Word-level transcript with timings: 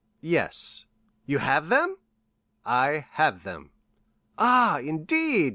"Yes." 0.19 0.87
"You 1.27 1.37
have 1.37 1.67
them?" 1.69 1.95
"I 2.65 3.05
have 3.11 3.43
them." 3.43 3.69
"Ah, 4.35 4.79
indeed?" 4.79 5.49